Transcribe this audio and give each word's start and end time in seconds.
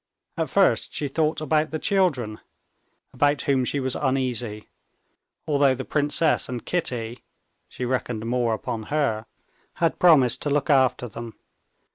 At 0.35 0.49
first 0.49 0.95
she 0.95 1.07
thought 1.07 1.41
about 1.41 1.69
the 1.69 1.77
children, 1.77 2.39
about 3.13 3.43
whom 3.43 3.63
she 3.63 3.79
was 3.79 3.95
uneasy, 3.95 4.67
although 5.47 5.75
the 5.75 5.85
princess 5.85 6.49
and 6.49 6.65
Kitty 6.65 7.23
(she 7.69 7.85
reckoned 7.85 8.25
more 8.25 8.55
upon 8.55 8.83
her) 8.89 9.27
had 9.75 9.99
promised 9.99 10.41
to 10.41 10.49
look 10.49 10.71
after 10.71 11.07
them. 11.07 11.35